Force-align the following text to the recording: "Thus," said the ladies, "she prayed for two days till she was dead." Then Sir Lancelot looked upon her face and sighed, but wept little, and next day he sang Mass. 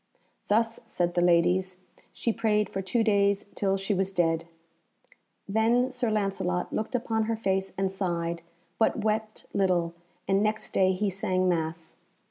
"Thus," 0.47 0.79
said 0.83 1.13
the 1.13 1.21
ladies, 1.21 1.77
"she 2.11 2.33
prayed 2.33 2.69
for 2.71 2.81
two 2.81 3.03
days 3.03 3.45
till 3.53 3.77
she 3.77 3.93
was 3.93 4.11
dead." 4.11 4.47
Then 5.47 5.91
Sir 5.91 6.09
Lancelot 6.09 6.73
looked 6.73 6.95
upon 6.95 7.25
her 7.25 7.35
face 7.35 7.71
and 7.77 7.91
sighed, 7.91 8.41
but 8.79 9.03
wept 9.03 9.45
little, 9.53 9.93
and 10.27 10.41
next 10.41 10.73
day 10.73 10.93
he 10.93 11.11
sang 11.11 11.47
Mass. 11.47 11.93